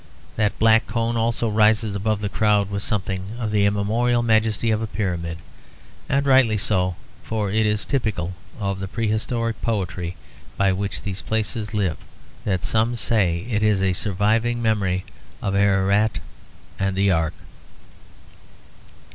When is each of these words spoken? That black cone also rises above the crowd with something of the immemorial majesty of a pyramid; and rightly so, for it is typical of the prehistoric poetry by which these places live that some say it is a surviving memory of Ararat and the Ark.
That 0.35 0.57
black 0.57 0.87
cone 0.87 1.15
also 1.15 1.47
rises 1.47 1.93
above 1.93 2.21
the 2.21 2.27
crowd 2.27 2.71
with 2.71 2.81
something 2.81 3.35
of 3.37 3.51
the 3.51 3.67
immemorial 3.67 4.23
majesty 4.23 4.71
of 4.71 4.81
a 4.81 4.87
pyramid; 4.87 5.37
and 6.09 6.25
rightly 6.25 6.57
so, 6.57 6.95
for 7.23 7.51
it 7.51 7.67
is 7.67 7.85
typical 7.85 8.33
of 8.59 8.79
the 8.79 8.87
prehistoric 8.87 9.61
poetry 9.61 10.15
by 10.57 10.71
which 10.71 11.03
these 11.03 11.21
places 11.21 11.71
live 11.75 11.97
that 12.45 12.63
some 12.63 12.95
say 12.95 13.45
it 13.47 13.61
is 13.61 13.83
a 13.83 13.93
surviving 13.93 14.59
memory 14.59 15.05
of 15.39 15.53
Ararat 15.53 16.17
and 16.79 16.95
the 16.95 17.11
Ark. 17.11 17.35